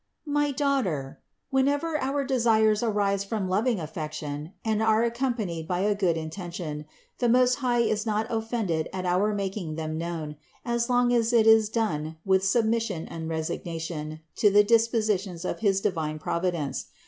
[0.25, 0.33] 268.
[0.33, 1.19] My daughter,
[1.51, 6.85] whenever our desires arise from loving affection and are accompanied by a good inten tion,
[7.19, 11.45] the Most High is not offended at our making them known, as long as it
[11.45, 16.87] is done with submission and resigna tion to the dispositions of his divine Providence.